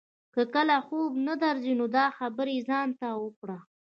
[0.33, 3.57] که کله خوب نه درځي نو دا خبرې ځان ته وکړه.